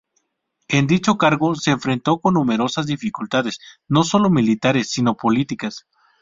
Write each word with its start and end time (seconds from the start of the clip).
En 0.67 0.87
dicho 0.87 1.15
cargo 1.19 1.53
se 1.53 1.69
enfrentó 1.69 2.17
con 2.21 2.33
numerosas 2.33 2.87
dificultades, 2.87 3.59
no 3.87 4.03
solo 4.03 4.31
militares 4.31 4.89
sino 4.89 5.15
políticas. 5.15 5.85